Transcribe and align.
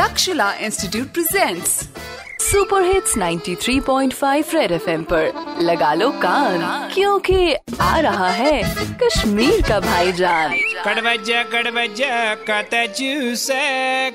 Takshashila 0.00 0.52
institute 0.52 1.06
presents 1.06 1.88
super 2.40 2.82
hits 2.82 3.16
93.5 3.16 4.54
red 4.54 4.72
FM 4.72 5.02
पर। 5.02 5.56
लगा 5.60 5.94
लो 5.94 6.10
कान, 6.10 6.90
क्योंकि 6.94 7.54
आ 7.80 7.98
रहा 7.98 8.28
है 8.28 8.62
कश्मीर 9.02 9.62
का 9.68 9.80
भाईजान। 9.80 10.52
कड़वजा 10.84 11.42
कड़वजा 11.42 12.34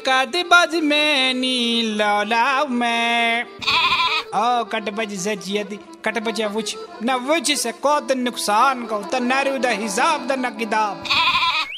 कत 0.08 0.44
बज 0.54 0.76
में 0.84 1.34
नी 1.34 1.82
लौलाव 1.82 2.68
में। 2.68 3.44
ओ, 3.44 4.64
कटबज 4.64 5.20
सजियदी 5.20 5.80
कटबज 6.06 6.42
वुच 6.42 6.76
वुच 7.04 7.52
से 7.52 7.72
कोत 7.72 8.12
नुकसान 8.12 8.86
को, 8.86 8.98
त 8.98 9.66
हिसाब 9.66 10.28
द 10.28 10.32
न 10.32 10.50
किताब 10.50 11.04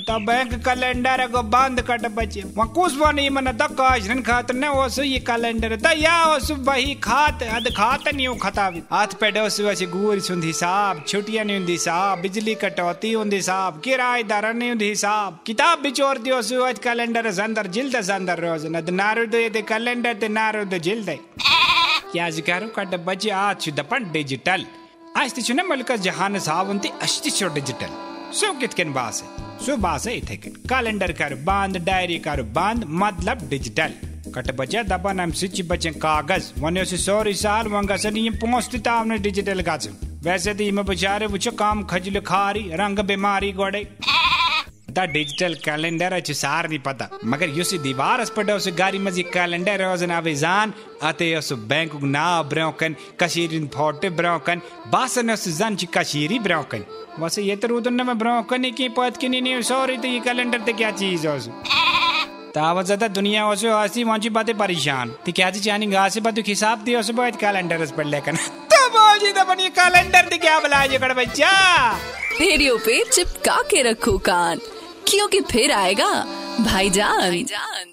त 0.10 0.18
बैंक 0.24 0.54
कैलेंडर 0.66 1.26
को 1.28 1.42
बंद 1.46 1.82
कट 1.88 2.06
बचे 2.16 2.44
वहाँ 2.48 2.68
कुछ 2.74 2.94
बनी 2.96 3.28
मन 3.30 3.52
तक 3.60 3.82
आश्रन 3.84 4.22
खात 4.24 4.52
न 4.54 4.68
ओसु 4.78 5.04
ये 5.04 5.20
कैलेंडर 5.22 5.76
त 5.78 5.94
या 5.98 6.16
ओसु 6.28 6.56
बही 6.64 6.94
खात 7.04 7.44
अद 7.46 7.68
खात 7.78 8.08
नहीं 8.10 8.38
खतावी 8.40 8.84
हाथ 8.92 9.16
पे 9.20 9.32
डोसु 9.32 9.68
वसी 9.68 9.86
गूर 9.88 10.20
सुंद 10.28 10.44
हिसाब 10.46 11.04
छुट्टियाँ 11.08 11.46
नहीं 11.46 11.58
हुंदी 11.58 11.74
हिसाब 11.74 12.22
बिजली 12.22 12.56
कटौती 12.64 13.12
हुंदी 13.14 13.36
हिसाब 13.36 13.82
किराएदार 13.84 14.54
नहीं 14.54 14.70
हुंदी 14.70 14.90
हिसाब 14.90 15.40
किताब 15.48 15.82
बिचोर 15.82 16.18
दियो 16.20 16.42
सु 16.44 16.64
आज 16.64 16.80
कैलेंडर 16.80 17.28
अंदर 17.40 17.68
जिल्द 17.70 17.96
अंदर 18.12 18.40
रोज। 18.40 18.66
न 18.66 18.82
the 18.82 18.90
Naru 18.96 19.26
they 19.28 19.50
they 19.50 19.62
calendar 19.64 20.14
ते 20.16 20.28
नारू 20.30 20.64
द, 20.66 20.78
जिल्द 20.80 21.10
क्या 22.12 22.30
जिकारो 22.32 22.68
कट 22.76 22.96
बचे 23.06 23.30
आज 23.38 23.70
दपन 23.78 24.12
डिजिटल 24.12 24.66
आज 25.18 25.34
तिछु 25.34 25.54
न 25.54 25.66
मलका 25.68 25.96
जहान 26.04 26.40
साहब, 26.40 26.70
उनती 26.70 26.90
अष्टि 27.02 27.30
डिजिटल 27.52 27.92
सो 28.34 28.52
कितकन 28.60 28.92
बास 28.94 29.22
है? 29.24 29.46
सो 29.66 29.76
बास 29.78 30.08
है 30.08 30.16
इथे 30.18 30.36
कैलेंडर 30.38 31.12
कर 31.12 31.36
बाँध, 31.36 31.78
डायरी 31.78 32.18
कर 32.20 32.42
बाँध 32.42 32.84
मतलब 32.88 33.48
डिजिटल। 33.50 33.94
कट 34.36 34.52
बचे 34.56 34.84
दपान 34.84 35.20
अम 35.20 35.32
सिच 35.32 35.62
बचे 35.68 35.92
कागज़। 35.92 36.52
वने 36.60 36.84
से 36.86 36.98
सौरी 36.98 37.34
साल, 37.34 37.68
वंगा 37.68 37.98
सनी 37.98 38.30
पोंस 38.30 38.42
पहुँचती 38.42 38.78
तामने 38.78 39.18
डिजिटल 39.18 39.62
गाज 39.62 39.90
वैसे 40.24 40.54
तो 40.54 40.64
इमे 40.64 40.84
बेचारे, 40.84 41.26
वो 41.26 41.52
काम 41.52 41.84
खजल 41.84 42.20
खारी, 42.20 42.70
रंग 42.74 43.00
बीमारी 43.00 43.52
गोड़े। 43.52 43.84
द 44.98 45.10
डिजिटल 45.12 45.54
कैलेंडर 45.64 46.14
अच्छे 46.14 46.34
सार 46.34 46.68
नहीं 46.70 46.80
पता। 46.82 47.10
मगर 47.26 47.50
युस 47.58 47.74
दीवार 47.82 48.26
पड़े 48.36 48.54
उस 48.54 48.68
गाड़ी 48.78 49.00
मजी 49.00 49.24
कैलेंडर 49.30 49.82
रोजन 49.82 50.12
अविजान 50.12 50.74
अते 51.04 51.36
उस 51.38 51.52
बैंक 51.70 51.92
ना 52.06 52.28
ब्रोकन 52.50 52.96
कशीरिन 53.20 53.68
फोटे 53.74 54.10
ब्रोकन 54.12 54.62
बासन 54.92 55.32
उस 55.32 55.48
जन 55.58 55.76
ची 55.76 55.88
कशीरी 55.94 56.40
ब्रोकन 56.42 56.86
वैसे 57.20 57.42
ये 57.44 57.56
तो 57.56 57.68
रुदन 57.68 58.06
में 58.06 58.18
ब्रोकन 58.18 58.70
की 58.72 58.88
पद 58.98 59.18
की 59.18 59.30
नहीं 59.30 59.62
सॉरी 59.64 59.98
तो 59.98 60.08
ये 60.08 60.20
कैलेंडर 60.20 60.62
ते 60.62 60.74
क्या 60.74 60.92
चीज़ 60.94 61.28
है 61.28 61.40
तावत 62.54 62.86
ज़्यादा 62.86 63.08
दुनिया 63.10 63.48
उसे 63.50 63.70
हँसी 63.70 64.04
वंची 64.04 64.30
बातें 64.30 64.58
परेशान। 64.58 65.10
तो 65.26 65.32
क्या 65.32 65.50
जी 65.50 65.60
चाहनी 65.60 65.88
गा 65.88 66.08
बात 66.22 66.40
हिसाब 66.48 66.84
दियो 66.84 67.00
उसे 67.00 67.14
बहुत 67.14 67.36
कैलेंडर 67.36 67.86
पढ़ 67.98 68.08
लेकर। 68.08 68.36
तो 68.72 68.80
बोली 68.90 69.32
तो 69.32 69.44
बनी 69.46 69.70
कैलेंडर 69.72 70.30
ते 70.30 70.38
क्या 70.38 70.60
बुलाए 70.60 70.98
कड़ 70.98 71.14
बच्चा? 71.14 71.52
रेडियो 72.42 72.78
पे 72.78 73.04
चिपका 73.12 73.62
के 73.70 73.82
रखो 73.84 74.18
कान। 74.26 74.60
सुर्खियों 75.08 75.44
फिर 75.44 75.72
आएगा। 75.72 76.08
भाई 76.62 76.90
जान 76.90 77.44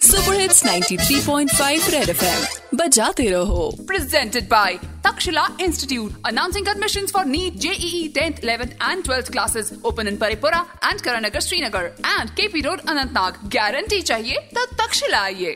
सुपर 0.02 0.38
हिट्स 0.40 0.64
93.5 0.64 1.88
रेड 1.90 2.08
एफएम 2.08 2.78
बजाते 2.78 3.28
रहो। 3.30 3.70
Presented 3.86 4.48
by 4.50 4.78
Takshala 5.04 5.46
institute 5.60 6.26
announcing 6.26 6.68
admission 6.68 7.06
for 7.06 7.24
NEET 7.26 7.58
JEE 7.62 8.08
tenth 8.14 8.42
eleventh 8.42 8.70
and 8.82 9.04
twelfth 9.04 9.30
classes 9.32 9.70
open 9.84 10.08
in 10.08 10.16
Paripura 10.16 10.64
and 10.84 11.00
Karan Nagar 11.00 11.40
Srinagar 11.40 11.84
and 12.00 12.30
K 12.30 12.48
P 12.48 12.60
road 12.60 12.80
Anantnag 12.88 13.38
guarantee 13.54 14.00
चाहिए 14.02 14.40
तो 14.54 14.66
तक्षला 14.74 15.20
आइए। 15.20 15.54